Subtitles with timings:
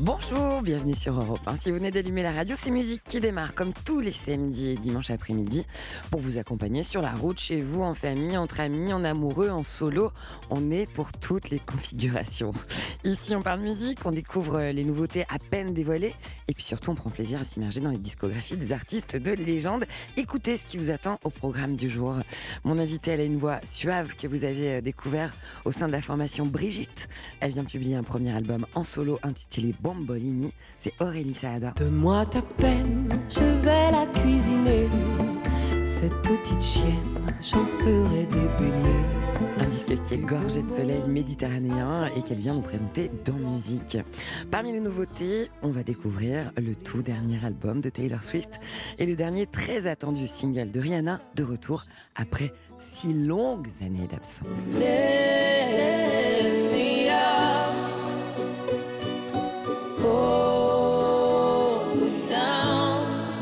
[0.00, 1.56] Bonjour, bienvenue sur Europe 1.
[1.56, 4.76] Si vous venez d'allumer la radio, c'est musique qui démarre comme tous les samedis et
[4.76, 5.64] dimanches après-midi
[6.10, 9.62] pour vous accompagner sur la route, chez vous, en famille, entre amis, en amoureux, en
[9.62, 10.10] solo.
[10.50, 12.50] On est pour toutes les configurations.
[13.04, 16.14] Ici, on parle musique, on découvre les nouveautés à peine dévoilées
[16.48, 19.84] et puis surtout, on prend plaisir à s'immerger dans les discographies des artistes de légende.
[20.16, 22.16] Écoutez ce qui vous attend au programme du jour.
[22.64, 25.32] Mon invité, elle a une voix suave que vous avez découvert
[25.64, 27.08] au sein de la formation Brigitte.
[27.38, 31.74] Elle vient publier un premier album en solo intitulé Bombolini, c'est Aurélie Saada.
[31.76, 34.88] Donne-moi ta peine, je vais la cuisiner.
[35.84, 39.04] Cette petite chienne, j'en ferai des beignets.
[39.60, 43.98] Un disque qui est gorgé de soleil méditerranéen et qu'elle vient nous présenter dans musique.
[44.50, 48.60] Parmi les nouveautés, on va découvrir le tout dernier album de Taylor Swift
[48.98, 51.84] et le dernier très attendu single de Rihanna de retour
[52.16, 54.80] après six longues années d'absence.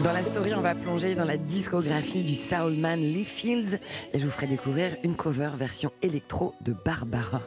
[0.03, 3.79] Dans la story, on va plonger dans la discographie du soulman Lee Fields
[4.13, 7.41] et je vous ferai découvrir une cover version électro de Barbara.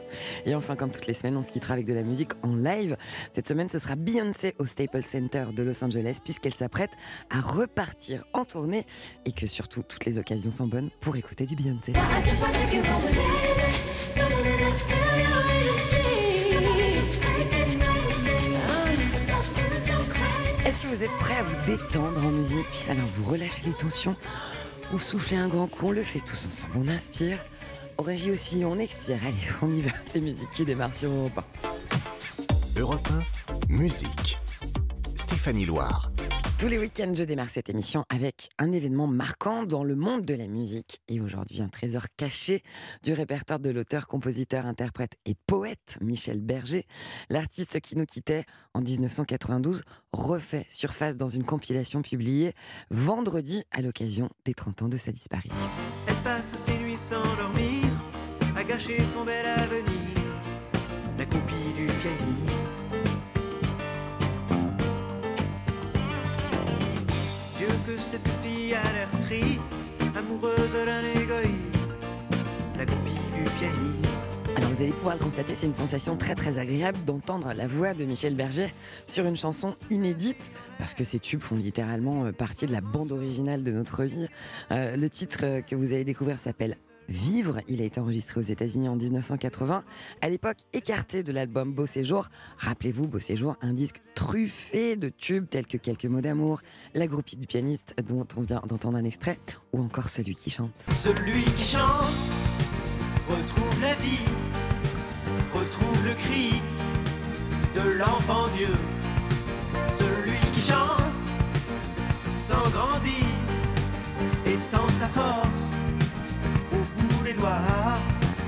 [0.46, 2.96] Et enfin, comme toutes les semaines, on se quittera avec de la musique en live.
[3.32, 6.92] Cette semaine, ce sera Beyoncé au Staples Center de Los Angeles puisqu'elle s'apprête
[7.28, 8.86] à repartir en tournée
[9.26, 11.92] et que surtout toutes les occasions sont bonnes pour écouter du Beyoncé.
[20.96, 22.86] Vous êtes prêts à vous détendre en musique?
[22.88, 24.16] Alors vous relâchez les tensions,
[24.90, 26.72] vous soufflez un grand coup, on le fait tous ensemble.
[26.76, 27.38] On inspire,
[27.98, 29.18] on réagit aussi, on expire.
[29.26, 29.90] Allez, on y va.
[30.10, 31.44] C'est musique qui démarre sur Europe
[32.76, 32.80] 1.
[32.80, 33.08] Europe
[33.68, 34.38] 1, musique.
[35.14, 36.10] Stéphanie Loire.
[36.58, 40.32] Tous les week-ends, je démarre cette émission avec un événement marquant dans le monde de
[40.32, 41.02] la musique.
[41.06, 42.62] Et aujourd'hui, un trésor caché
[43.02, 46.86] du répertoire de l'auteur, compositeur, interprète et poète Michel Berger.
[47.28, 49.82] L'artiste qui nous quittait en 1992
[50.14, 52.54] refait surface dans une compilation publiée
[52.90, 55.68] vendredi à l'occasion des 30 ans de sa disparition.
[56.06, 57.84] Elle passe ses nuits sans dormir,
[58.56, 59.84] à gâcher son bel avenir,
[61.18, 62.45] la copie du.
[67.98, 69.60] Cette fille a l'air triste,
[70.16, 71.54] amoureuse d'un égoïste,
[72.76, 74.08] la copie du pianiste.
[74.56, 77.94] Alors vous allez pouvoir le constater, c'est une sensation très très agréable d'entendre la voix
[77.94, 78.72] de Michel Berger
[79.06, 83.62] sur une chanson inédite, parce que ces tubes font littéralement partie de la bande originale
[83.62, 84.28] de notre vie.
[84.70, 86.76] Euh, le titre que vous allez découvrir s'appelle
[87.08, 87.60] Vivre.
[87.68, 89.84] Il a été enregistré aux États-Unis en 1980,
[90.20, 92.28] à l'époque écarté de l'album Beau Séjour.
[92.58, 96.62] Rappelez-vous, Beau Séjour, un disque truffé de tubes tels que Quelques mots d'amour,
[96.94, 99.38] La groupie du pianiste dont on vient d'entendre un extrait,
[99.72, 100.72] ou encore Celui qui chante.
[100.78, 102.06] Celui qui chante
[103.28, 104.24] retrouve la vie,
[105.54, 106.60] retrouve le cri
[107.74, 108.72] de l'enfant Dieu.
[109.98, 111.02] Celui qui chante
[112.12, 113.26] se sent grandir
[114.46, 115.45] et sent sa force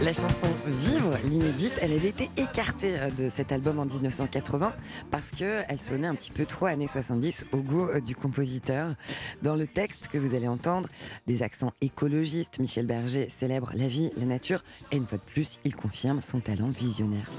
[0.09, 4.73] la chanson Vivre, l'inédite, elle avait été écartée de cet album en 1980
[5.11, 8.95] parce qu'elle sonnait un petit peu trop années 70 au goût du compositeur.
[9.43, 10.89] Dans le texte que vous allez entendre,
[11.27, 15.59] des accents écologistes, Michel Berger célèbre la vie, la nature et une fois de plus,
[15.65, 17.31] il confirme son talent visionnaire.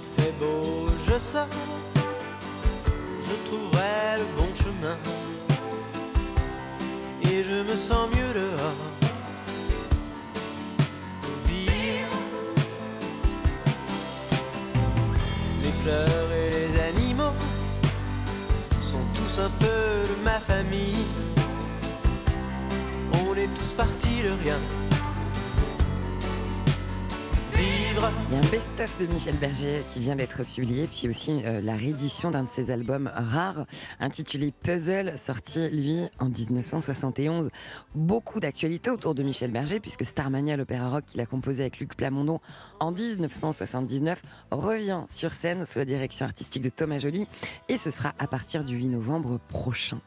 [7.24, 8.89] Et je me sens mieux dehors.
[15.90, 17.34] Et les animaux
[18.82, 21.06] sont tous un peu de ma famille.
[23.14, 24.60] On est tous partis de rien.
[28.30, 31.60] Il y a un best-of de Michel Berger qui vient d'être publié, puis aussi euh,
[31.60, 33.66] la réédition d'un de ses albums rares,
[34.00, 37.50] intitulé Puzzle, sorti lui en 1971.
[37.96, 41.96] Beaucoup d'actualités autour de Michel Berger, puisque Starmania, l'opéra rock qu'il a composé avec Luc
[41.98, 42.40] Plamondon
[42.80, 44.22] en 1979,
[44.52, 47.28] revient sur scène sous la direction artistique de Thomas Joly,
[47.68, 50.00] et ce sera à partir du 8 novembre prochain.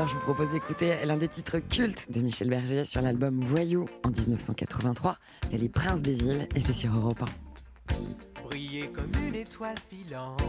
[0.00, 3.86] L'heure, je vous propose d'écouter l'un des titres cultes de Michel Berger sur l'album Voyou
[4.02, 5.18] en 1983.
[5.50, 8.42] C'est Les Princes des Villes et c'est sur Europe 1.
[8.44, 10.40] Briller comme une étoile filante.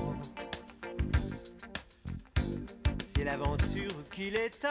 [3.14, 4.66] C'est l'aventure qu'il est.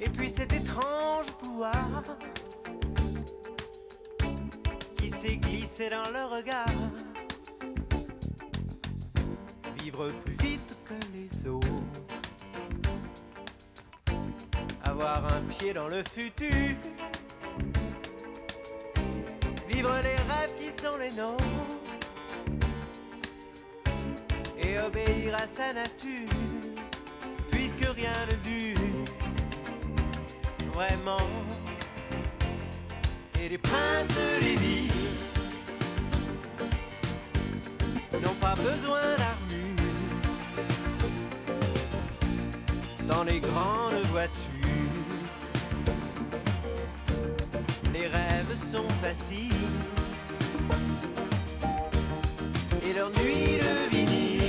[0.00, 2.04] Et puis cet étrange pouvoir
[4.96, 6.66] qui laisser glisser dans le regard.
[9.82, 10.77] Vivre plus vite
[11.12, 11.66] les autres.
[14.84, 16.76] Avoir un pied dans le futur.
[19.68, 21.44] Vivre les rêves qui sont les nôtres.
[24.58, 26.28] Et obéir à sa nature.
[27.50, 29.04] Puisque rien ne dure.
[30.72, 31.18] Vraiment
[33.40, 34.08] et les princes
[34.40, 34.92] des villes
[38.20, 39.17] n'ont pas besoin
[43.18, 45.08] dans les grandes voitures.
[47.92, 49.74] Les rêves sont faciles
[52.84, 54.42] et leurs nuits de vinyle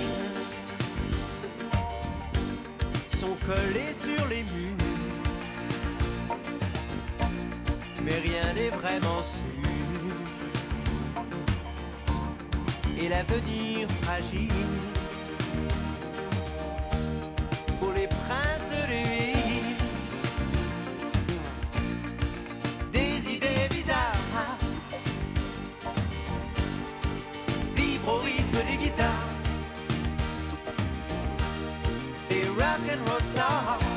[3.18, 4.86] sont collées sur les murs.
[8.04, 10.14] mais rien n'est vraiment sûr.
[13.02, 14.89] Et l'avenir fragile
[22.92, 24.58] des idées bizarres
[27.76, 29.30] vibrent au rythme des guitares.
[32.30, 33.89] Des rock and roll stars.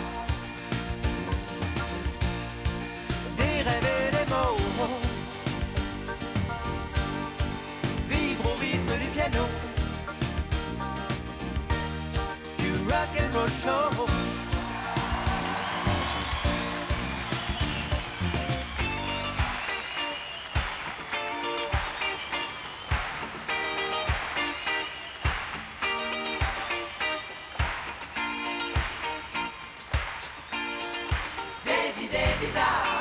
[32.42, 32.91] Des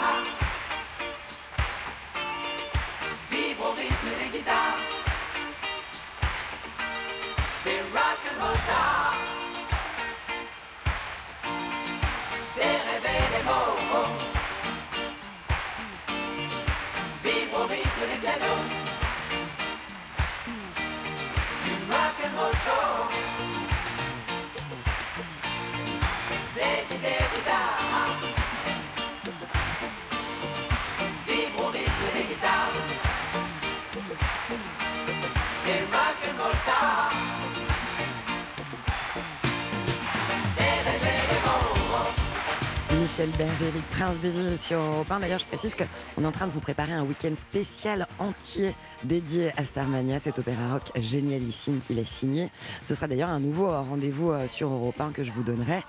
[43.22, 45.20] Michel Bergeric, Prince des Villes sur Europe 1.
[45.20, 48.74] D'ailleurs, je précise qu'on est en train de vous préparer un week-end spécial entier
[49.04, 52.50] dédié à Starmania, cet opéra rock génialissime qu'il a signé.
[52.84, 55.84] Ce sera d'ailleurs un nouveau rendez-vous euh, sur Europe 1 que je vous donnerai.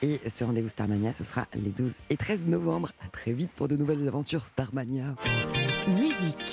[0.00, 2.92] Et ce rendez-vous Starmania, ce sera les 12 et 13 novembre.
[3.04, 5.14] À très vite pour de nouvelles aventures Starmania.
[5.88, 6.47] Musique.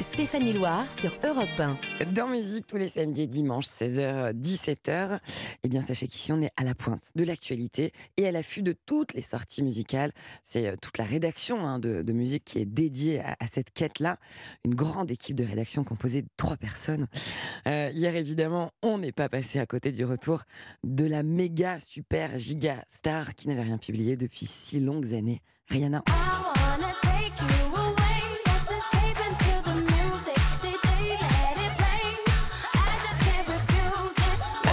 [0.00, 1.78] Stéphanie Loire sur Europe 1.
[2.12, 5.18] Dans musique, tous les samedis et dimanches, 16h, 17h,
[5.62, 8.74] eh bien, sachez qu'ici, on est à la pointe de l'actualité et à l'affût de
[8.86, 10.12] toutes les sorties musicales.
[10.44, 13.70] C'est euh, toute la rédaction hein, de, de musique qui est dédiée à, à cette
[13.72, 14.18] quête-là.
[14.64, 17.06] Une grande équipe de rédaction composée de trois personnes.
[17.66, 20.42] Euh, hier, évidemment, on n'est pas passé à côté du retour
[20.84, 25.42] de la méga, super, giga star qui n'avait rien publié depuis si longues années.
[25.70, 26.02] Rihanna.
[26.08, 27.07] I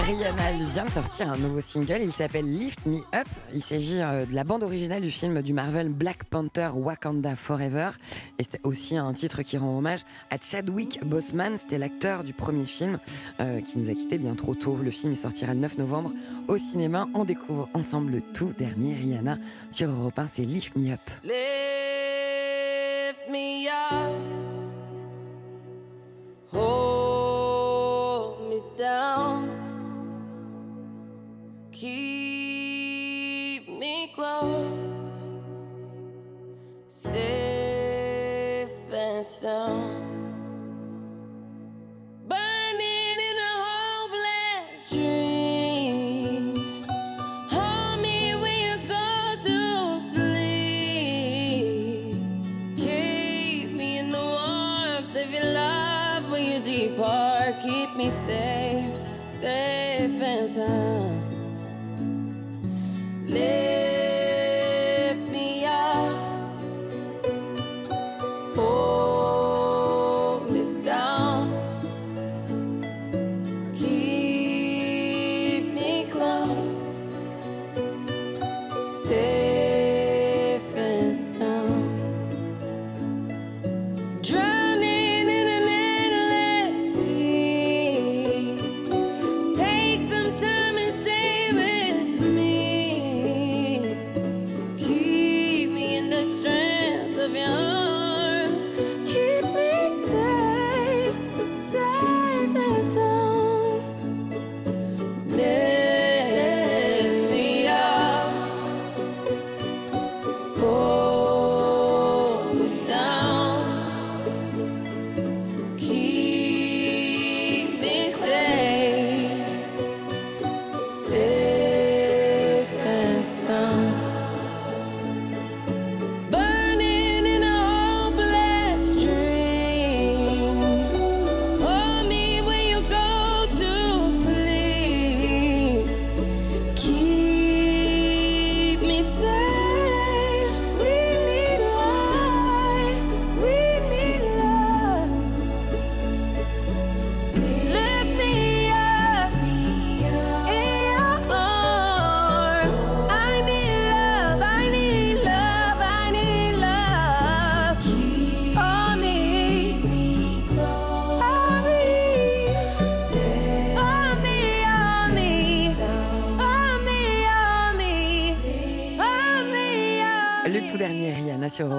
[0.06, 3.28] Rihanna vient de sortir un nouveau single, il s'appelle Lift Me Up.
[3.56, 7.90] Il s'agit euh, de la bande originale du film du Marvel Black Panther Wakanda Forever.
[8.38, 12.68] Et c'était aussi un titre qui rend hommage à Chadwick Boseman, c'était l'acteur du premier
[12.68, 13.00] film
[13.40, 14.78] euh, qui nous a quittés bien trop tôt.
[14.78, 16.14] Le film il sortira le 9 novembre
[16.48, 17.08] au cinéma.
[17.16, 19.40] On découvre ensemble le tout dernier Rihanna
[19.72, 21.02] sur Europe 1, c'est Lift Me Up.
[26.54, 26.95] Hold
[31.76, 32.15] keep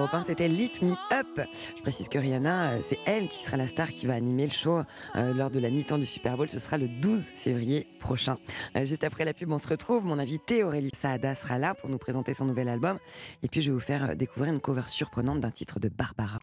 [0.07, 1.41] Europe 1, c'était Lift Me Up.
[1.75, 4.53] Je précise que Rihanna, euh, c'est elle qui sera la star qui va animer le
[4.53, 4.79] show
[5.17, 6.49] euh, lors de la mi-temps du Super Bowl.
[6.49, 8.37] Ce sera le 12 février prochain.
[8.77, 10.05] Euh, juste après la pub, on se retrouve.
[10.05, 12.99] Mon invité Aurélie Saada sera là pour nous présenter son nouvel album.
[13.43, 16.39] Et puis je vais vous faire découvrir une cover surprenante d'un titre de Barbara.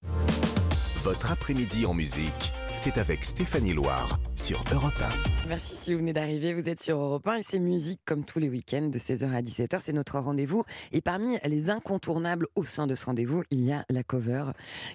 [1.02, 5.02] Votre après-midi en musique, c'est avec Stéphanie Loire sur Europe
[5.48, 8.38] Merci si vous venez d'arriver, vous êtes sur Europe 1 et c'est musique comme tous
[8.38, 10.64] les week-ends de 16h à 17h, c'est notre rendez-vous.
[10.92, 14.44] Et parmi les incontournables au sein de ce rendez-vous, il y a la cover.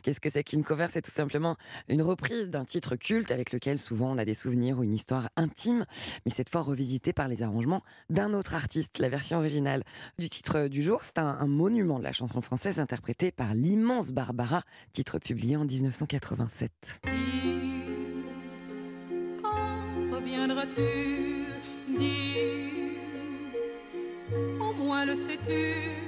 [0.03, 0.87] Qu'est-ce que c'est qu'une cover?
[0.89, 1.55] C'est tout simplement
[1.87, 5.29] une reprise d'un titre culte avec lequel souvent on a des souvenirs ou une histoire
[5.35, 5.85] intime,
[6.25, 8.99] mais cette fois revisitée par les arrangements d'un autre artiste.
[8.99, 9.83] La version originale
[10.17, 14.11] du titre du jour, c'est un, un monument de la chanson française interprété par l'immense
[14.11, 16.71] Barbara, titre publié en 1987.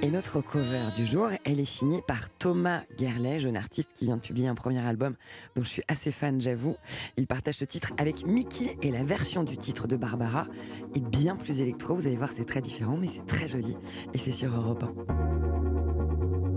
[0.02, 4.16] Et notre cover du jour, elle est signée par Thomas Gerlet, jeune artiste qui vient
[4.16, 5.14] de publier un premier album
[5.54, 6.76] dont je suis assez fan, j'avoue.
[7.16, 10.46] Il partage ce titre avec Mickey et la version du titre de Barbara
[10.94, 11.94] est bien plus électro.
[11.94, 13.76] Vous allez voir, c'est très différent, mais c'est très joli.
[14.14, 16.51] Et c'est sur Europe 1.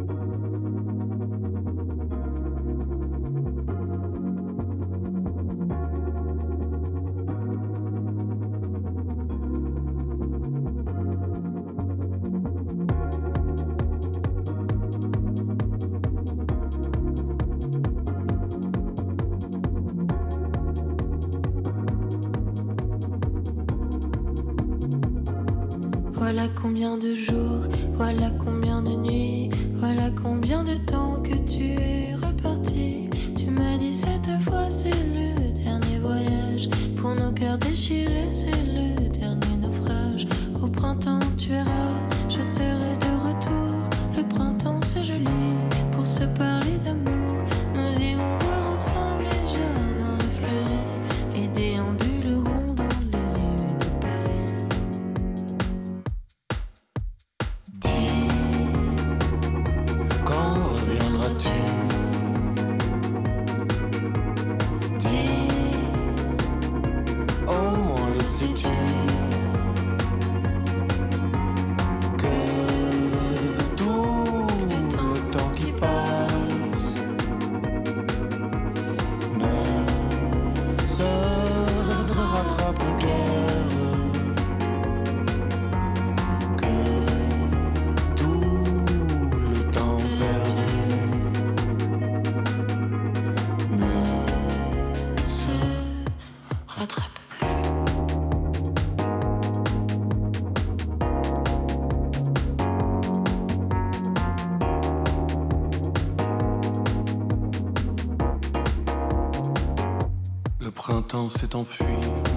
[111.29, 111.85] S'est enfui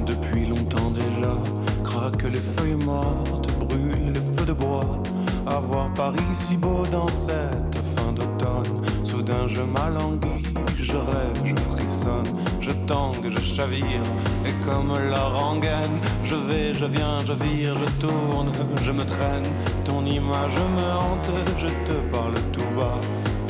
[0.06, 1.34] depuis longtemps déjà.
[1.82, 5.02] Craquent les feuilles mortes, brûlent les feux de bois.
[5.46, 8.82] À voir Paris si beau dans cette fin d'automne.
[9.02, 10.44] Soudain je m'alanguis,
[10.78, 14.04] je rêve, je frissonne, je tangue, je chavire.
[14.46, 19.48] Et comme la rengaine, je vais, je viens, je vire, je tourne, je me traîne.
[19.84, 23.00] Ton image me hante, je te parle tout bas.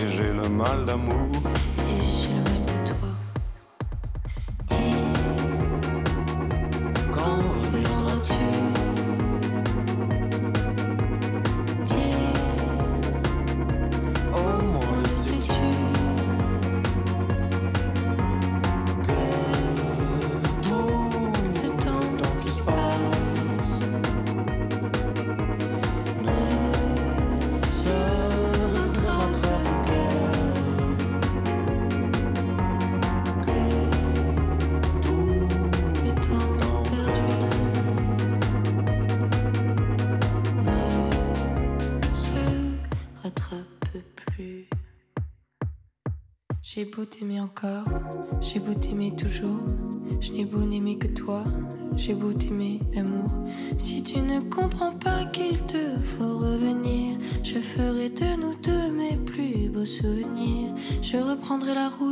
[0.01, 1.38] Et j'ai le mal d'amour.
[46.79, 47.89] J'ai beau t'aimer encore,
[48.41, 49.67] j'ai beau t'aimer toujours.
[50.21, 51.43] Je n'ai beau n'aimer que toi,
[51.97, 53.29] j'ai beau t'aimer d'amour.
[53.77, 59.17] Si tu ne comprends pas qu'il te faut revenir, je ferai de nous deux mes
[59.17, 60.73] plus beaux souvenirs.
[61.03, 62.08] Je reprendrai la route,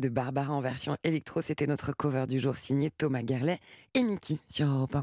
[0.00, 3.58] de Barbara en version électro C'était notre cover du jour signé Thomas Gerlet
[3.94, 5.02] et Mickey sur Europe 1.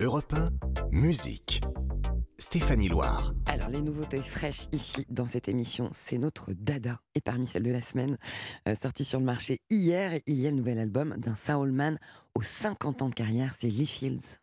[0.00, 0.50] Europe 1,
[0.90, 1.60] musique.
[2.38, 3.32] Stéphanie Loire.
[3.46, 7.00] Alors, les nouveautés fraîches ici dans cette émission, c'est notre dada.
[7.14, 8.18] Et parmi celles de la semaine,
[8.68, 11.98] euh, sorti sur le marché hier, il y a le nouvel album d'un Soulman
[12.34, 14.38] aux 50 ans de carrière, c'est Lee Fields.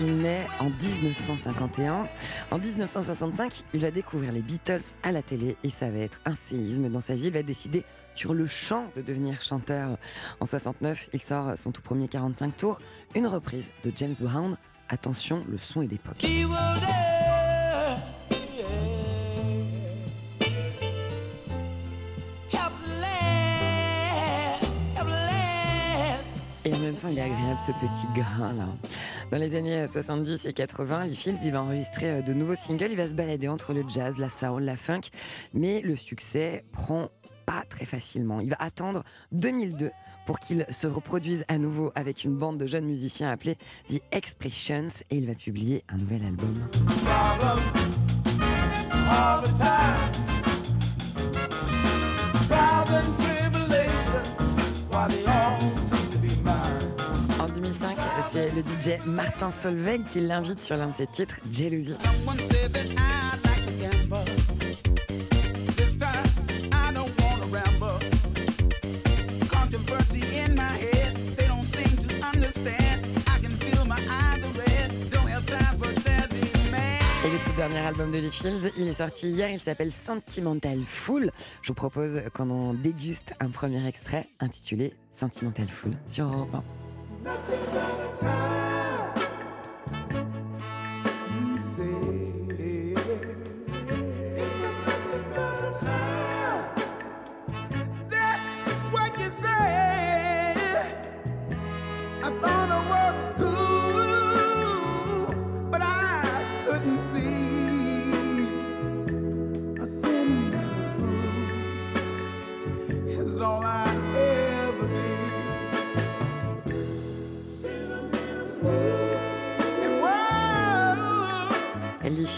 [0.00, 2.06] Il naît en 1951.
[2.52, 6.36] En 1965, il va découvrir les Beatles à la télé et ça va être un
[6.36, 7.26] séisme dans sa vie.
[7.26, 9.98] Il va décider sur le champ de devenir chanteur.
[10.38, 12.80] En 69, il sort son tout premier 45 tours,
[13.16, 14.56] une reprise de James Brown.
[14.88, 16.24] Attention, le son est d'époque.
[26.84, 28.66] Même temps, il est agréable ce petit grain là.
[29.30, 32.88] Dans les années 70 et 80, Lee Fields, il va enregistrer euh, de nouveaux singles.
[32.90, 35.00] Il va se balader entre le jazz, la soul, la funk.
[35.52, 37.08] Mais le succès prend
[37.46, 38.40] pas très facilement.
[38.40, 39.90] Il va attendre 2002
[40.26, 43.56] pour qu'il se reproduise à nouveau avec une bande de jeunes musiciens appelés
[43.88, 46.68] The Expressions et il va publier un nouvel album.
[58.54, 61.96] Le DJ Martin Solveig qui l'invite sur l'un de ses titres, Jalousie.
[77.24, 80.80] Et le tout dernier album de Lee Fields, il est sorti hier, il s'appelle Sentimental
[80.84, 81.32] Fool.
[81.62, 86.83] Je vous propose qu'on en déguste un premier extrait intitulé Sentimental Fool sur Europe 1.
[87.24, 89.23] Lee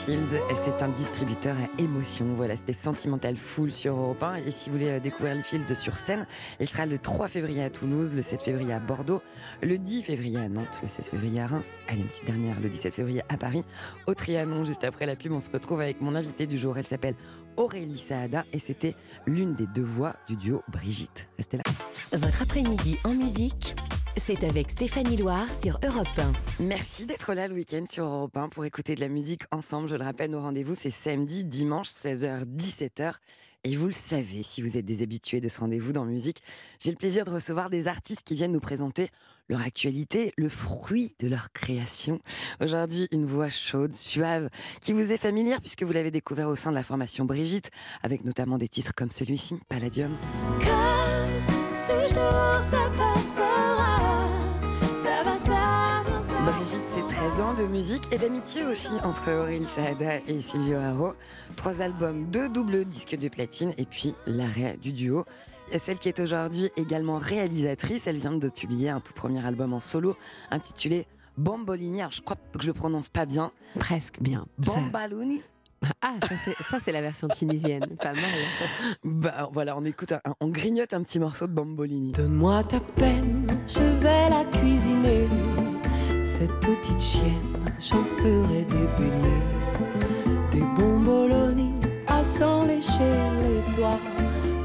[0.07, 2.27] C'est un distributeur à émotion.
[2.37, 4.37] Voilà, c'était Sentimental Fool sur Europe 1.
[4.37, 6.29] Et si vous voulez euh, découvrir Lee Fields sur scène,
[6.61, 9.21] il sera le 3 février à Toulouse, le 7 février à Bordeaux,
[9.63, 12.69] le 10 février à Nantes, le 7 février à Reims, allez, une petite dernière, le
[12.69, 13.65] 17 février à Paris,
[14.07, 14.65] au Trianon.
[14.65, 16.79] Juste après la pub, on se retrouve avec mon invité du jour.
[16.79, 17.17] Elle s'appelle
[17.57, 18.95] Aurélie Saada et c'était
[19.27, 21.27] l'une des deux voix du duo Brigitte.
[21.37, 21.65] Restez là.
[22.13, 23.75] Votre après-midi en musique,
[24.17, 26.63] c'est avec Stéphanie Loire sur Europe 1.
[26.65, 29.89] Merci d'être là le week-end sur Europe 1 pour écouter de la musique ensemble.
[29.89, 33.15] Je le rappelle, nos rendez-vous, c'est samedi, dimanche, 16h, 17h.
[33.65, 36.43] Et vous le savez, si vous êtes des habitués de ce rendez-vous dans musique,
[36.81, 39.09] j'ai le plaisir de recevoir des artistes qui viennent nous présenter
[39.49, 42.21] leur actualité, le fruit de leur création.
[42.61, 44.49] Aujourd'hui, une voix chaude, suave,
[44.81, 47.71] qui vous est familière puisque vous l'avez découvert au sein de la formation Brigitte,
[48.03, 50.17] avec notamment des titres comme celui-ci, Palladium.
[51.87, 53.56] Toujours ça passera,
[57.67, 61.13] musique et d'amitié aussi entre Aurélie Saada et Silvio Haro.
[61.57, 65.25] Trois albums, deux doubles disques de platine et puis l'arrêt du duo.
[65.73, 69.73] Et Celle qui est aujourd'hui également réalisatrice, elle vient de publier un tout premier album
[69.73, 70.17] en solo
[70.51, 72.01] intitulé Bambolini.
[72.01, 73.51] Alors, je crois que je le prononce pas bien.
[73.79, 74.47] Presque bien.
[74.59, 75.43] Bambaloni.
[76.01, 77.85] Ah, ça c'est, ça, c'est la version tunisienne.
[78.01, 78.23] Pas mal.
[79.05, 82.13] Bah voilà, on écoute, un- on grignote un petit morceau de Bambolini.
[82.13, 85.29] Donne-moi ta peine, je vais la cuisiner.
[86.27, 87.33] Cette petite chienne,
[87.81, 89.43] j'en ferai des beignets.
[90.53, 91.73] Des bomboloni
[92.07, 93.99] à s'en lécher les doigts.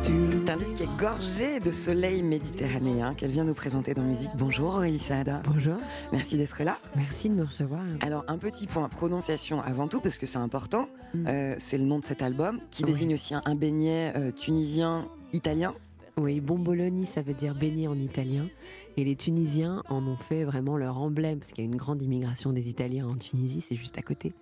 [0.03, 3.93] Tu le C'est un disque qui est gorgé de soleil méditerranéen qu'elle vient nous présenter
[3.93, 4.31] dans Musique.
[4.35, 5.41] Bonjour Aurélie Saada.
[5.45, 5.77] Bonjour.
[6.11, 6.77] Merci d'être là.
[6.95, 7.81] Merci de me recevoir.
[8.01, 10.87] Alors un petit point prononciation avant tout parce que c'est important.
[11.13, 11.27] Mm.
[11.27, 12.91] Euh, c'est le nom de cet album qui Oui.
[12.91, 15.73] désigne aussi un, un beignet euh, tunisien italien.
[16.17, 18.45] Oui, bomboloni, ça veut dire beignet en italien.
[18.97, 22.01] Et les Tunisiens en ont fait vraiment leur emblème, parce qu'il y a une grande
[22.01, 24.33] immigration des Italiens en Tunisie, c'est juste à côté.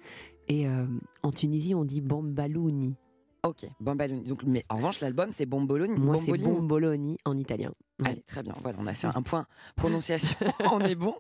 [0.47, 0.85] Et euh,
[1.23, 2.95] en Tunisie, on dit bambalouni.
[3.43, 4.23] Ok, Bambaloni.
[4.23, 5.97] Donc, mais en revanche l'album c'est Bomboloni.
[5.97, 7.71] Moi, c'est bomboloni en italien.
[8.01, 8.09] Ouais.
[8.09, 8.53] Allez, très bien.
[8.61, 9.45] Voilà, on a fait un point
[9.77, 10.35] prononciation.
[10.71, 11.15] on est bon.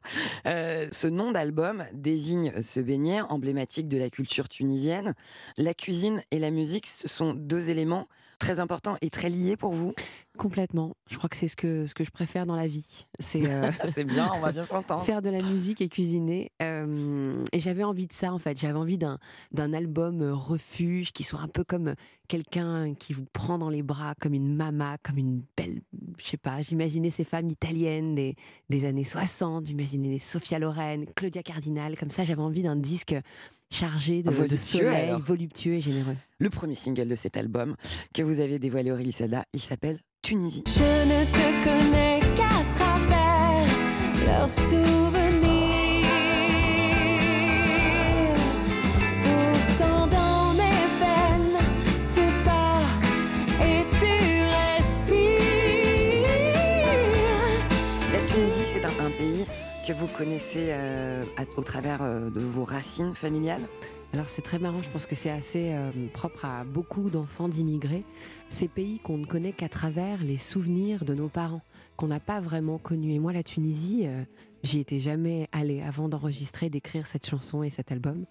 [0.45, 5.13] Euh, ce nom d'album désigne ce beignet emblématique de la culture tunisienne.
[5.57, 8.07] La cuisine et la musique, ce sont deux éléments
[8.39, 9.93] très importants et très liés pour vous.
[10.37, 10.95] Complètement.
[11.11, 13.05] Je crois que c'est ce que, ce que je préfère dans la vie.
[13.19, 13.69] C'est euh,
[14.05, 15.03] bien, on va bien s'entendre.
[15.03, 16.51] faire de la musique et cuisiner.
[16.61, 18.57] Euh, et j'avais envie de ça, en fait.
[18.57, 19.19] J'avais envie d'un,
[19.51, 21.93] d'un album euh, refuge qui soit un peu comme
[22.29, 25.81] quelqu'un qui vous prend dans les bras, comme une mama, comme une belle.
[26.17, 28.35] Je sais pas, j'imaginais ces femmes italiennes des,
[28.69, 31.97] des années 60, j'imaginais Sofia Loren, Claudia Cardinal.
[31.97, 33.13] Comme ça, j'avais envie d'un disque
[33.71, 35.21] chargé de, de Voluptueux, soleil, alors.
[35.21, 36.15] voluptueux et généreux.
[36.39, 37.75] Le premier single de cet album
[38.13, 40.63] que vous avez dévoilé Aurélie Sada, il s'appelle Tunisie.
[40.67, 43.65] Je ne te connais qu'à travers
[44.25, 46.05] leurs souvenirs.
[49.23, 51.63] Pourtant, dans mes veines,
[52.13, 52.99] tu pars
[53.61, 54.13] et tu
[54.57, 56.27] respires.
[58.13, 59.45] La Tunisie, c'est un, un pays
[59.89, 61.23] que vous connaissez euh,
[61.57, 63.63] au travers euh, de vos racines familiales?
[64.13, 68.03] Alors c'est très marrant, je pense que c'est assez euh, propre à beaucoup d'enfants d'immigrés.
[68.49, 71.63] Ces pays qu'on ne connaît qu'à travers les souvenirs de nos parents,
[71.97, 73.15] qu'on n'a pas vraiment connus.
[73.15, 74.05] Et moi, la Tunisie,
[74.61, 78.25] j'y étais jamais allée avant d'enregistrer, d'écrire cette chanson et cet album.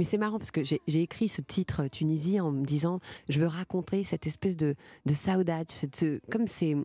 [0.00, 2.98] Mais c'est marrant parce que j'ai écrit ce titre Tunisie en me disant,
[3.28, 4.74] je veux raconter cette espèce de,
[5.06, 6.76] de saudade, cette, ce- comme ces,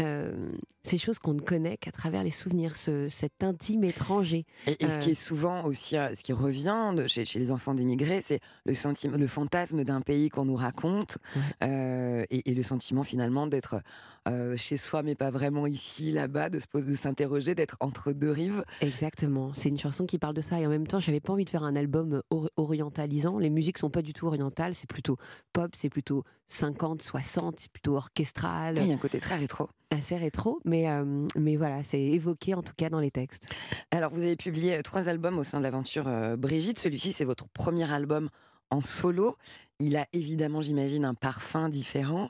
[0.00, 0.52] euh,
[0.84, 4.46] ces choses qu'on ne connaît qu'à travers les souvenirs, ce- cet intime étranger.
[4.66, 4.98] Et, et ce Euh.
[4.98, 8.40] qui est souvent aussi, euh, ce qui revient de- chez, chez les enfants d'immigrés, c'est
[8.64, 11.18] le sentiment, le fantasme d'un pays qu'on nous raconte
[11.62, 13.80] euh, et, et le sentiment finalement d'être
[14.28, 18.30] euh, chez soi, mais pas vraiment ici, là-bas, de se de s'interroger, d'être entre deux
[18.30, 18.64] rives.
[18.80, 21.44] Exactement, c'est une chanson qui parle de ça et en même temps j'avais pas envie
[21.44, 25.16] de faire un album or- orientalisant, les musiques sont pas du tout orientales, c'est plutôt
[25.52, 29.68] pop, c'est plutôt 50, 60, c'est plutôt orchestral, Il y a un côté très rétro.
[29.90, 33.48] assez rétro, mais, euh, mais voilà, c'est évoqué en tout cas dans les textes.
[33.90, 36.78] Alors, vous avez publié euh, trois albums au sein de l'aventure euh, Brigitte.
[36.78, 38.28] Celui-ci, c'est votre premier album
[38.70, 39.36] en solo.
[39.80, 42.28] Il a évidemment, j'imagine, un parfum différent.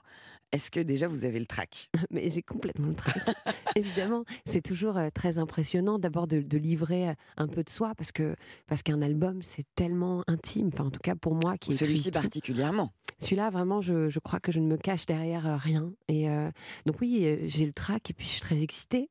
[0.53, 3.17] Est-ce que déjà vous avez le track Mais j'ai complètement le trac.
[3.77, 7.95] Évidemment, c'est toujours euh, très impressionnant d'abord de, de livrer euh, un peu de soi
[7.97, 8.37] parce que
[8.67, 10.71] parce qu'un album c'est tellement intime.
[10.73, 12.93] Enfin, en tout cas pour moi qui Celui-ci particulièrement.
[13.23, 15.93] Celui-là, vraiment, je, je crois que je ne me cache derrière euh, rien.
[16.09, 16.51] Et euh,
[16.87, 19.09] donc oui, j'ai le trac et puis je suis très excitée.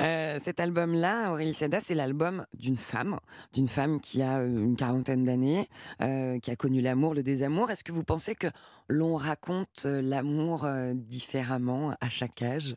[0.00, 3.18] Euh, cet album-là, Aurélie Seda, c'est l'album d'une femme,
[3.52, 5.68] d'une femme qui a euh, une quarantaine d'années,
[6.02, 7.70] euh, qui a connu l'amour, le désamour.
[7.70, 8.48] Est-ce que vous pensez que
[8.88, 12.76] l'on raconte l'amour différemment à chaque âge?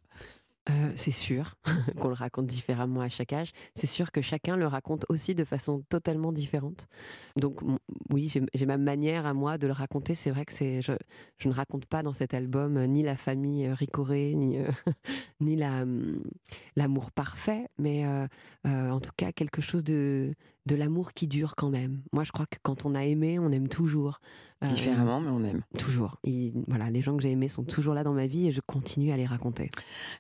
[0.96, 1.56] C'est sûr
[2.00, 3.52] qu'on le raconte différemment à chaque âge.
[3.74, 6.88] C'est sûr que chacun le raconte aussi de façon totalement différente.
[7.38, 7.62] Donc
[8.12, 10.14] oui, j'ai ma manière à moi de le raconter.
[10.14, 10.94] C'est vrai que c'est je,
[11.48, 14.60] ne raconte pas dans cet album ni la famille ricorée, ni,
[15.40, 16.22] ni hum,
[16.76, 18.06] l'amour parfait, mais
[18.66, 20.36] en tout cas quelque chose de
[20.68, 22.04] l'amour qui dure quand même.
[22.14, 24.20] Moi, je crois que quand on a aimé, on aime toujours.
[24.64, 25.62] Euh, Différemment, mais on aime.
[25.78, 26.18] Toujours.
[26.26, 28.60] Et voilà, les gens que j'ai aimés sont toujours là dans ma vie et je
[28.60, 29.72] continue à les raconter.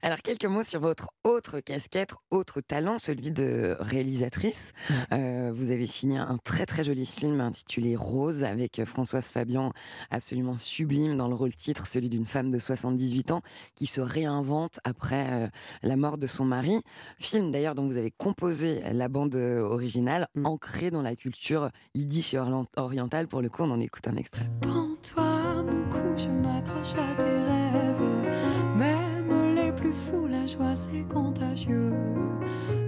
[0.01, 4.71] Alors, quelques mots sur votre autre casquette, autre talent, celui de réalisatrice.
[5.11, 9.73] Euh, vous avez signé un très très joli film intitulé Rose avec Françoise Fabian,
[10.09, 13.41] absolument sublime dans le rôle titre, celui d'une femme de 78 ans
[13.75, 15.47] qui se réinvente après euh,
[15.83, 16.81] la mort de son mari.
[17.17, 22.33] Film d'ailleurs dont vous avez composé la bande euh, originale, ancrée dans la culture yiddish
[22.33, 22.39] et
[22.77, 23.27] orientale.
[23.27, 24.28] Pour le coup, on en écoute un extrait.
[24.61, 28.75] Prends-toi mon cou, je m'accroche à tes rêves.
[28.77, 31.91] Même les plus fous, la joie c'est contagieux.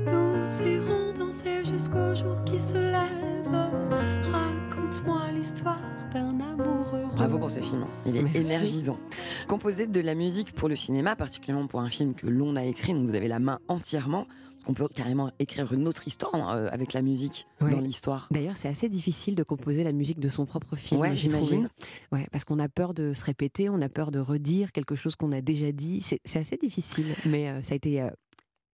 [0.06, 3.72] Nous irons danser jusqu'au jour qui se lève.
[4.32, 5.80] Raconte-moi l'histoire
[6.14, 7.16] d'un amour heureux.
[7.16, 8.40] Bravo pour ce film, il est Merci.
[8.42, 8.98] énergisant.
[9.48, 12.94] Composer de la musique pour le cinéma, particulièrement pour un film que l'on a écrit,
[12.94, 14.28] donc vous avez la main entièrement.
[14.68, 17.72] On peut carrément écrire une autre histoire hein, euh, avec la musique Ouais.
[17.72, 18.28] dans l'histoire.
[18.32, 21.02] D'ailleurs, c'est assez difficile de composer la musique de son propre film.
[21.02, 21.70] Ouais, j'imagine.
[22.12, 25.16] Ouais, parce qu'on a peur de se répéter, on a peur de redire quelque chose
[25.16, 26.02] qu'on a déjà dit.
[26.02, 28.10] C'est c'est assez difficile, mais euh, ça a été euh,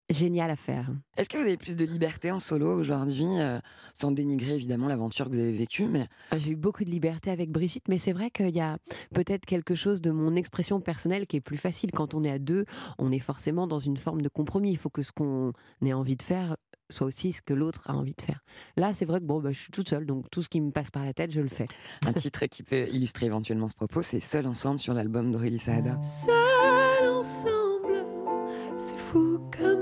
[0.10, 0.90] génial à faire.
[1.18, 3.60] Est-ce que vous avez plus de liberté en solo aujourd'hui, euh,
[3.94, 7.32] sans dénigrer évidemment l'aventure que vous avez vécue, mais Euh, J'ai eu beaucoup de liberté
[7.32, 8.78] avec Brigitte, mais c'est vrai qu'il y a
[9.14, 11.92] peut-être quelque chose de mon expression personnelle qui est plus facile.
[11.92, 12.66] Quand on est à deux,
[13.00, 14.72] on est forcément dans une forme de compromis.
[14.72, 16.56] Il faut que ce qu'on ait envie de faire
[16.92, 18.44] soit aussi ce que l'autre a envie de faire.
[18.78, 20.70] Là, c'est vrai que bon, bah, je suis toute seule, donc tout ce qui me
[20.70, 21.66] passe par la tête, je le fais.
[22.06, 26.00] un titre qui peut illustrer éventuellement ce propos, c'est Seul ensemble sur l'album d'Aurélie Saada.
[26.04, 27.65] Seuls ensemble,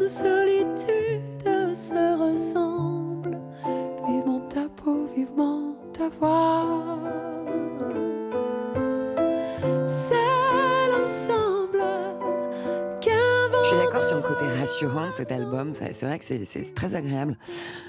[0.08, 3.40] solitudes se ressemblent.
[4.08, 7.00] Vivement ta peau, vivement ta voix.
[9.88, 11.80] Seuls ensemble,
[13.02, 15.74] qu'un vent Je suis côté rassurant de cet album.
[15.74, 17.38] Ça- C'est vrai que c'est- très agréable.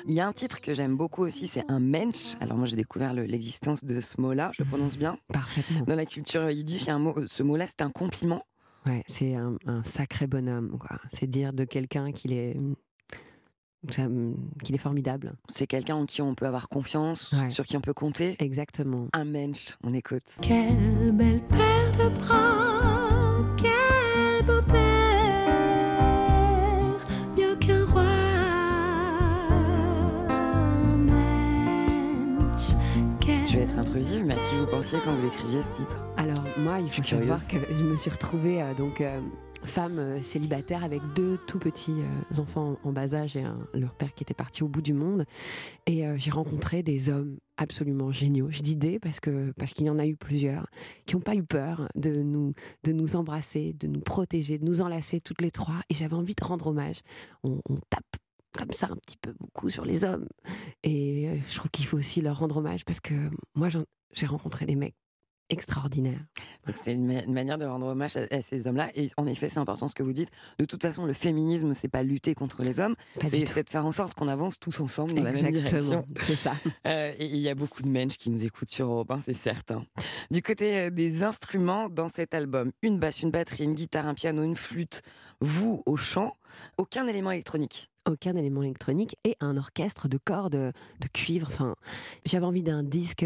[0.06, 2.34] Il y a un titre que j'aime beaucoup aussi, c'est un mensch.
[2.40, 5.16] Alors moi j'ai découvert le- l'existence de ce mot-là, je le prononce bien.
[5.32, 5.80] Parfaitement.
[5.86, 8.42] Dans la culture yiddish, il y a un mot, ce mot-là c'est un compliment.
[8.86, 10.76] Ouais, c'est un, un sacré bonhomme.
[10.78, 10.98] quoi.
[11.12, 12.56] C'est dire de quelqu'un qu'il est,
[13.90, 14.06] ça,
[14.62, 15.34] qu'il est formidable.
[15.48, 17.50] C'est quelqu'un en qui on peut avoir confiance, Ouais.
[17.50, 18.36] sur qui on peut compter.
[18.40, 19.08] Exactement.
[19.12, 20.24] Un mensch, on écoute.
[20.42, 23.08] Quelle belle paire de bras,
[33.94, 36.04] intrusive, mais à qui vous pensiez quand vous l'écriviez ce titre?
[36.16, 37.28] Alors moi, il faut curieuse.
[37.28, 39.20] savoir que je me suis retrouvée euh, donc euh,
[39.64, 41.94] femme euh, célibataire avec deux tout petits
[42.36, 45.24] enfants en bas âge et un- leur père qui était parti au bout du monde.
[45.86, 48.48] Et j'ai rencontré des hommes absolument géniaux.
[48.50, 50.66] Je dis des parce que parce qu'il y en a eu plusieurs
[51.06, 52.52] qui n'ont pas eu peur de nous
[52.82, 55.76] de nous embrasser, de nous protéger, de nous enlacer toutes les trois.
[55.88, 57.00] Et j'avais envie de rendre hommage.
[57.44, 58.02] On, on tape
[58.56, 60.28] comme ça un petit peu beaucoup sur les hommes.
[60.82, 63.14] Et euh, je trouve qu'il faut aussi leur rendre hommage parce que
[63.54, 63.68] moi
[64.12, 64.96] j'ai rencontré des mecs
[65.50, 66.20] extraordinaires.
[66.66, 68.90] Donc c'est une, ma- une manière de rendre hommage à, à ces hommes-là.
[68.94, 70.30] Et en effet, c'est important ce que vous dites.
[70.58, 72.94] De toute façon, le féminisme, c'est pas lutter contre les hommes,
[73.26, 76.04] c'est de faire en sorte qu'on avance tous ensemble dans la même direction.
[76.20, 76.54] C'est ça.
[76.86, 79.34] Euh, et il y a beaucoup de mensch qui nous écoutent sur Europe 1, c'est
[79.34, 79.84] certain.
[80.30, 84.14] Du côté euh, des instruments dans cet album, une basse, une batterie, une guitare, un
[84.14, 85.02] piano, une flûte,
[85.40, 86.36] vous au chant,
[86.76, 87.90] aucun élément électronique.
[88.10, 90.72] Aucun élément électronique et un orchestre de cordes, de
[91.12, 91.48] cuivre.
[91.50, 91.74] Enfin,
[92.26, 93.24] j'avais envie d'un disque.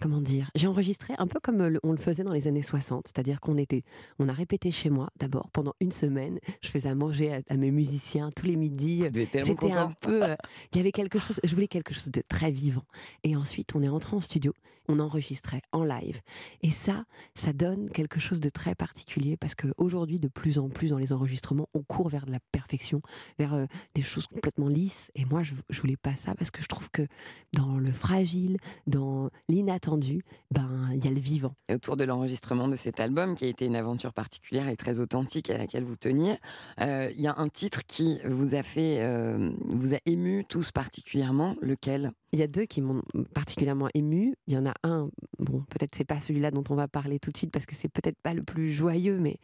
[0.00, 3.06] Comment dire J'ai enregistré un peu comme euh, on le faisait dans les années 60,
[3.06, 3.82] c'est-à-dire qu'on était,
[4.18, 6.38] on a répété chez moi d'abord pendant une semaine.
[6.60, 9.04] Je faisais à manger à, à mes musiciens tous les midis.
[9.42, 10.36] C'était un peu, euh,
[10.72, 11.40] il y avait quelque chose.
[11.42, 12.84] Je voulais quelque chose de très vivant.
[13.24, 14.52] Et ensuite, on est entré en studio,
[14.88, 16.20] on enregistrait en live.
[16.62, 17.04] Et ça,
[17.34, 21.14] ça donne quelque chose de très particulier parce qu'aujourd'hui, de plus en plus dans les
[21.14, 23.00] enregistrements, on court vers de la perfection,
[23.38, 25.10] vers euh, des choses complètement lisses.
[25.14, 27.06] Et moi, je, je voulais pas ça parce que je trouve que
[27.54, 29.85] dans le fragile, dans l'inattendu,
[30.50, 31.54] ben il y a le vivant.
[31.68, 34.98] Et autour de l'enregistrement de cet album, qui a été une aventure particulière et très
[34.98, 36.36] authentique à laquelle vous teniez,
[36.80, 40.72] euh, il y a un titre qui vous a fait, euh, vous a ému tous
[40.72, 41.56] particulièrement.
[41.60, 42.12] Lequel?
[42.32, 43.02] Il y a deux qui m'ont
[43.34, 44.34] particulièrement ému.
[44.46, 47.30] Il y en a un, bon, peut-être c'est pas celui-là dont on va parler tout
[47.30, 49.38] de suite parce que c'est peut-être pas le plus joyeux, mais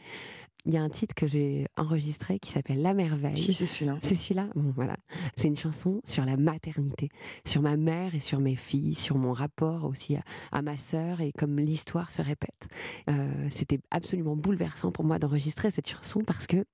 [0.65, 3.37] il y a un titre que j'ai enregistré qui s'appelle La Merveille.
[3.37, 3.99] Si, c'est celui-là.
[4.03, 4.49] C'est celui-là?
[4.55, 4.97] Bon, voilà.
[5.37, 7.09] C'est une chanson sur la maternité,
[7.45, 10.23] sur ma mère et sur mes filles, sur mon rapport aussi à,
[10.53, 12.69] à ma sœur et comme l'histoire se répète.
[13.11, 16.65] Euh, C'était absolument bouleversant pour moi d'enregistrer cette chanson parce que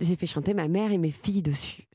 [0.00, 1.88] j'ai fait chanter ma mère et mes filles dessus.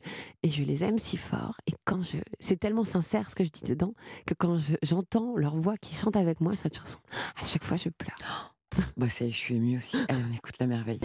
[0.43, 1.55] Et je les aime si fort.
[1.67, 2.17] Et quand je.
[2.39, 3.93] C'est tellement sincère ce que je dis dedans
[4.27, 6.99] que quand je- j'entends leur voix qui chante avec moi cette chanson,
[7.41, 8.52] à chaque fois je pleure.
[8.97, 9.97] Bah, ça y est, je suis émue aussi.
[10.07, 10.99] Allez, on écoute la merveille.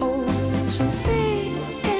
[0.68, 1.97] C'est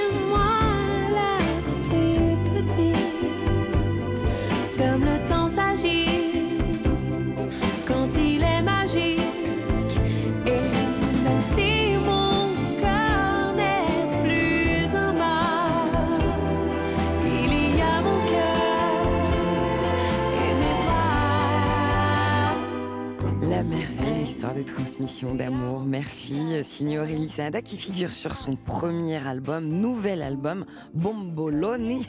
[24.39, 30.23] histoire de transmission d'amour, mère-fille, signée Aurélie Saada, qui figure sur son premier album, nouvel
[30.23, 32.07] album, Bomboloni.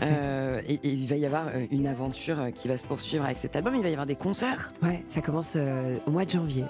[0.00, 3.26] Euh, et, et il va y avoir euh, une aventure euh, qui va se poursuivre
[3.26, 3.74] avec cet album.
[3.74, 4.72] Il va y avoir des concerts.
[4.82, 6.64] Ouais, ça commence euh, au mois de janvier.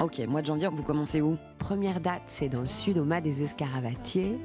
[0.00, 1.36] Ok, mois de janvier, vous commencez où?
[1.60, 4.36] Première date, c'est dans le sud, au Mas des Escaravatiers.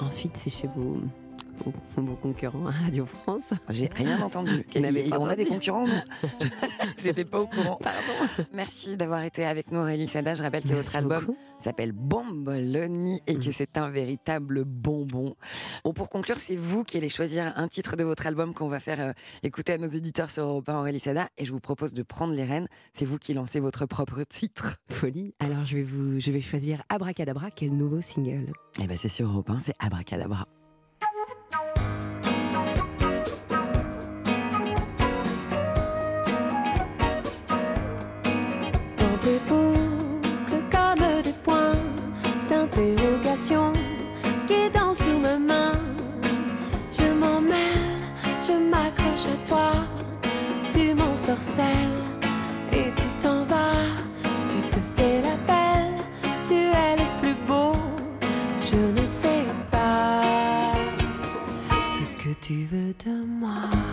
[0.00, 0.96] Ensuite, c'est chez vos,
[1.96, 3.52] vos concurrents à Radio France.
[3.68, 4.66] J'ai rien entendu.
[5.18, 6.28] On a des concurrents, nous
[6.98, 7.78] J'étais pas au courant.
[8.52, 10.34] Merci d'avoir été avec nous, Aurélie Sada.
[10.34, 13.40] Je rappelle que Merci votre album s'appelle Bomboloni et Mm.
[13.40, 15.36] que c'est un véritable bonbon.
[15.84, 18.80] Bon, pour conclure, c'est vous qui allez choisir un titre de votre album qu'on va
[18.80, 21.28] faire euh, écouter à nos éditeurs sur Europe 1, Aurélie Sada.
[21.38, 22.68] Et je vous propose de prendre les rênes.
[22.92, 24.76] C'est vous qui lancez votre propre titre.
[24.88, 25.34] Folie.
[25.40, 28.52] Alors, je vais, vous, je vais choisir Abracadabra, qui est le nouveau single.
[28.82, 30.46] Et ben c'est sur Europe 1, c'est Abracadabra.
[43.36, 43.72] D'interrogation
[44.46, 45.72] qui dansent sous ma main.
[46.92, 48.00] Je m'en mêle,
[48.40, 49.72] je m'accroche à toi,
[50.70, 52.02] tu m'ensorcelles
[52.72, 53.72] et tu t'en vas.
[54.48, 55.96] Tu te fais la belle,
[56.46, 57.74] tu es le plus beau.
[58.60, 60.22] Je ne sais pas
[61.86, 63.85] ce que tu veux de moi.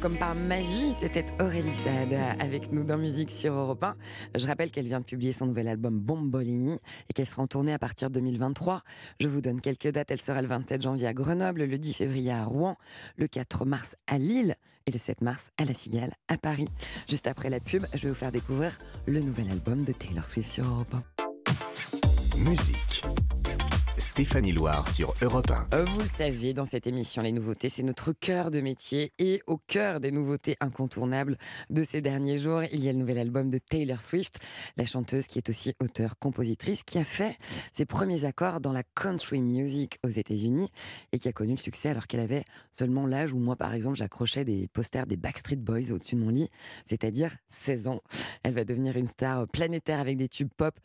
[0.00, 3.96] Comme par magie, c'était Aurélie Saada avec nous dans Musique sur Europe 1.
[4.36, 7.72] Je rappelle qu'elle vient de publier son nouvel album Bombolini et qu'elle sera en tournée
[7.72, 8.82] à partir de 2023.
[9.20, 10.10] Je vous donne quelques dates.
[10.10, 12.76] Elle sera le 27 janvier à Grenoble, le 10 février à Rouen,
[13.16, 14.54] le 4 mars à Lille
[14.86, 16.68] et le 7 mars à La Cigale à Paris.
[17.08, 20.50] Juste après la pub, je vais vous faire découvrir le nouvel album de Taylor Swift
[20.50, 20.94] sur Europe
[22.38, 22.48] 1.
[22.48, 23.04] Musique.
[23.98, 25.76] Stéphanie Loire sur Europe 1.
[25.76, 29.12] Euh, Vous le savez, dans cette émission, les nouveautés, c'est notre cœur de métier.
[29.18, 31.36] Et au cœur des nouveautés incontournables
[31.68, 34.38] de ces derniers jours, il y a le nouvel album de Taylor Swift,
[34.76, 37.36] la chanteuse qui est aussi auteure-compositrice, qui a fait
[37.72, 40.68] ses premiers accords dans la country music aux États-Unis
[41.12, 43.96] et qui a connu le succès alors qu'elle avait seulement l'âge où moi, par exemple,
[43.96, 46.48] j'accrochais des posters des Backstreet Boys au-dessus de mon lit,
[46.84, 48.00] c'est-à-dire 16 ans.
[48.44, 50.78] Elle va devenir une star planétaire avec des tubes pop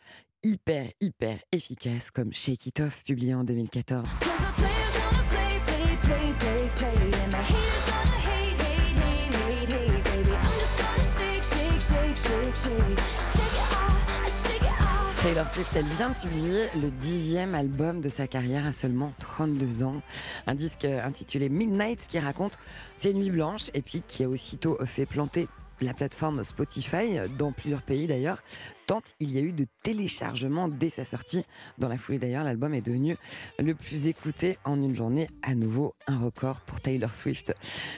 [0.43, 4.03] hyper, hyper efficaces comme Shake It Off, publié en 2014.
[4.03, 7.11] Cause the players gonna play, play, play, play, play.
[7.23, 10.31] And the haters gonna hate, hate, hate, hate, hate, baby.
[10.35, 12.99] I'm just gonna shake, shake, shake, shake, shake.
[13.31, 15.21] Shake it off, shake it off.
[15.23, 19.83] Taylor Swift, elle vient de publier le dixième album de sa carrière à seulement 32
[19.83, 20.01] ans.
[20.47, 22.59] Un disque intitulé Midnight qui raconte
[22.97, 25.47] ses nuits blanches et puis qui a aussitôt fait planter
[25.83, 28.41] la plateforme Spotify dans plusieurs pays d'ailleurs,
[28.87, 31.45] tant il y a eu de téléchargements dès sa sortie.
[31.77, 33.17] Dans la foulée d'ailleurs, l'album est devenu
[33.59, 37.53] le plus écouté en une journée, à nouveau un record pour Taylor Swift.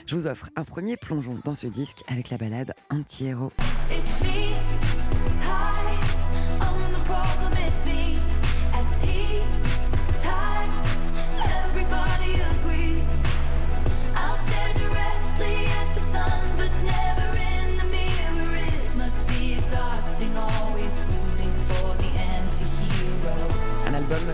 [0.06, 3.52] Je vous offre un premier plongeon dans ce disque avec la balade Anti-héros.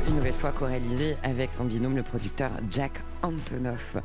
[0.08, 3.96] Une nouvelle fois co-réalisé avec son binôme, le producteur Jack Antonoff.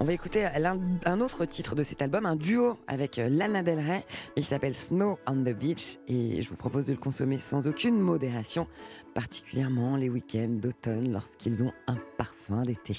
[0.00, 3.78] On va écouter un autre titre de cet album, un duo avec euh, Lana Del
[3.78, 4.04] Rey.
[4.36, 7.98] Il s'appelle Snow on the Beach et je vous propose de le consommer sans aucune
[8.00, 8.66] modération,
[9.14, 12.96] particulièrement les week-ends d'automne lorsqu'ils ont un parfum d'été.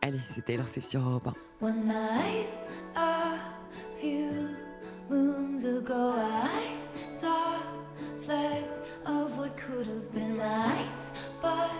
[0.00, 1.28] Allez, c'était Swift sur Europe
[1.60, 1.66] 1.
[1.66, 2.46] One night,
[2.94, 3.34] a
[4.00, 4.30] few
[5.10, 7.75] moons ago, I saw
[8.26, 11.70] flecks of what could have been lights, but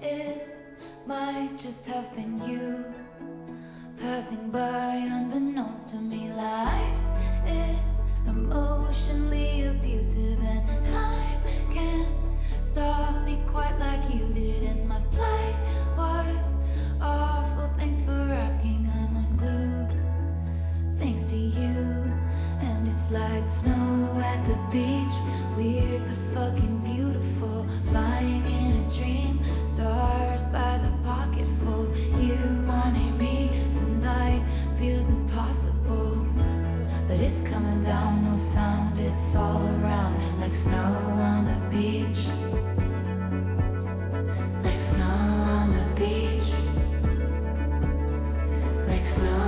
[0.00, 0.48] it
[1.06, 2.82] might just have been you
[3.98, 6.32] passing by unbeknownst to me.
[6.32, 6.96] Life
[7.46, 12.08] is emotionally abusive, and time can't
[12.62, 14.62] stop me quite like you did.
[14.62, 15.56] And my flight
[15.94, 16.56] was
[17.02, 17.68] awful.
[17.76, 18.90] Thanks for asking.
[18.96, 19.92] I'm unglued.
[20.98, 22.15] Thanks to you.
[23.10, 25.14] Like snow at the beach.
[25.56, 27.64] Weird but fucking beautiful.
[27.90, 29.38] Flying in a dream.
[29.64, 31.86] Stars by the pocketful.
[32.18, 32.36] You
[32.66, 34.42] wanting me tonight
[34.76, 36.26] feels impossible.
[37.06, 42.26] But it's coming down, no sound, it's all around like snow on the beach.
[44.64, 45.04] Like snow
[45.54, 46.50] on the beach.
[48.88, 49.45] Like snow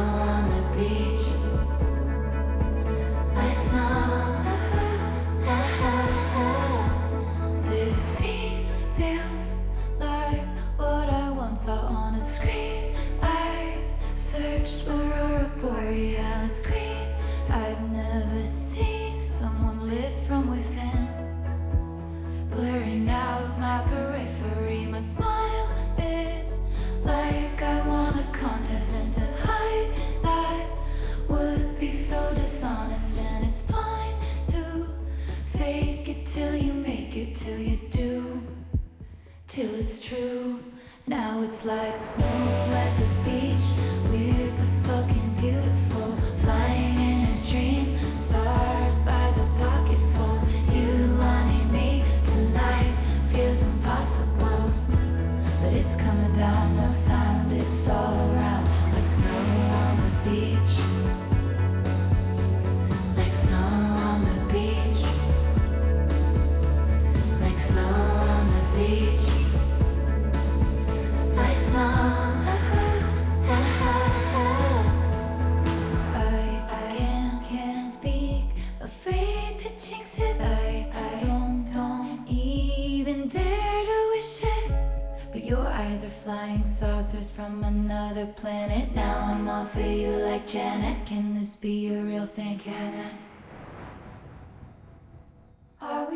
[18.48, 18.87] see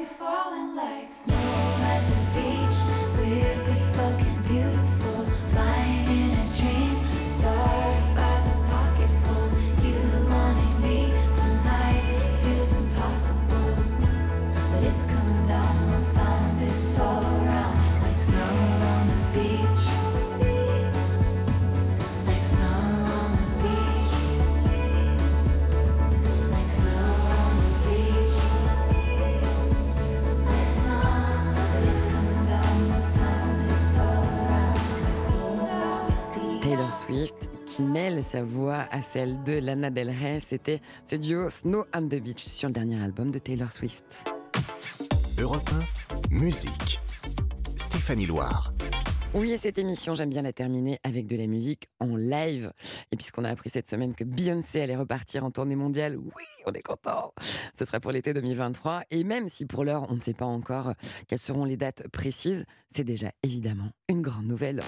[0.03, 1.77] be falling like snow.
[1.81, 2.62] Let this be.
[38.33, 40.41] Sa voix à celle de Lana Del Rey.
[40.41, 44.25] C'était ce duo Snow and the Beach sur le dernier album de Taylor Swift.
[45.39, 45.69] Europe
[46.31, 46.99] 1, musique.
[47.77, 48.73] Stéphanie Loire.
[49.35, 52.73] Oui, et cette émission, j'aime bien la terminer avec de la musique en live.
[53.11, 56.73] Et puisqu'on a appris cette semaine que Beyoncé allait repartir en tournée mondiale, oui, on
[56.73, 57.35] est content.
[57.79, 59.03] Ce sera pour l'été 2023.
[59.11, 60.95] Et même si pour l'heure, on ne sait pas encore
[61.29, 64.81] quelles seront les dates précises, c'est déjà évidemment une grande nouvelle.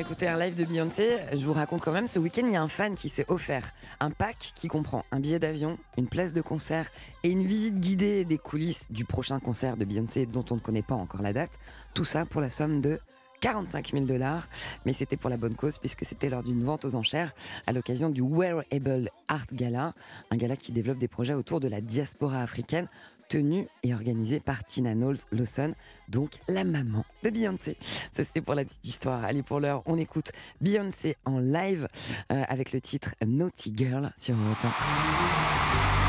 [0.00, 2.62] Écouter un live de Beyoncé, je vous raconte quand même, ce week-end, il y a
[2.62, 3.70] un fan qui s'est offert
[4.00, 6.90] un pack qui comprend un billet d'avion, une place de concert
[7.22, 10.80] et une visite guidée des coulisses du prochain concert de Beyoncé dont on ne connaît
[10.80, 11.50] pas encore la date.
[11.92, 12.98] Tout ça pour la somme de
[13.42, 14.48] 45 000 dollars,
[14.86, 17.32] mais c'était pour la bonne cause puisque c'était lors d'une vente aux enchères
[17.66, 19.92] à l'occasion du Wearable Art Gala,
[20.30, 22.88] un gala qui développe des projets autour de la diaspora africaine
[23.30, 25.72] tenu et organisé par Tina Knowles Lawson,
[26.08, 27.78] donc la maman de Beyoncé.
[28.12, 29.24] Ça c'était pour la petite histoire.
[29.24, 31.88] Allez pour l'heure, on écoute Beyoncé en live
[32.32, 35.99] euh, avec le titre Naughty Girl sur Europe 1.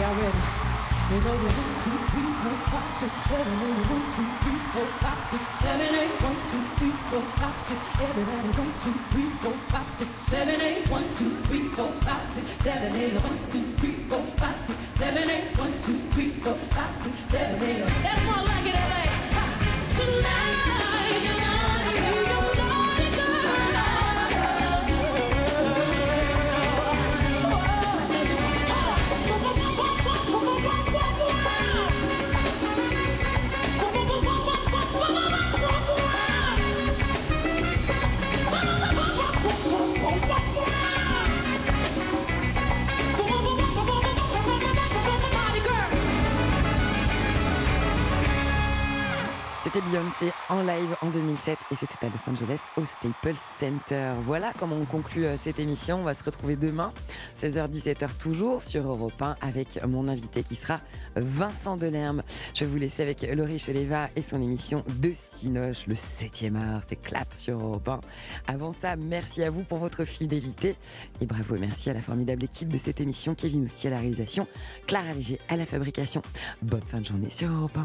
[0.00, 0.38] Y'all ready?
[1.12, 1.52] It goes one,
[1.84, 3.84] two, three, four, five, six, seven, eight.
[3.92, 6.14] One, two, three, four, five, six, seven, eight.
[6.24, 7.80] One, two, three, four, five, six.
[8.00, 10.88] Everybody, one, two, three, four, five, six, seven, eight.
[10.88, 13.12] One, two, three, four, five, six, seven, eight.
[13.12, 15.58] One, two, three, four, five, six, seven, eight.
[15.58, 17.84] One, two, three, four, five, six, seven, eight.
[18.00, 19.04] That's more like it, LA.
[20.00, 20.99] Tonight,
[49.72, 54.14] C'était Beyoncé en live en 2007 et c'était à Los Angeles au Staples Center.
[54.22, 56.00] Voilà comment on conclut euh, cette émission.
[56.00, 56.92] On va se retrouver demain,
[57.36, 60.80] 16h-17h toujours sur Europe 1 avec mon invité qui sera
[61.14, 62.24] Vincent Delerme.
[62.52, 66.82] Je vais vous laisser avec Laurie Cheleva et son émission De Cinoche, le 7e art.
[66.88, 68.00] C'est clap sur Europe 1.
[68.48, 70.74] Avant ça, merci à vous pour votre fidélité
[71.20, 73.36] et bravo et merci à la formidable équipe de cette émission.
[73.36, 74.48] Kevin aussi à la réalisation,
[74.88, 76.22] Clara Léger à la fabrication.
[76.60, 77.78] Bonne fin de journée sur Europe 1.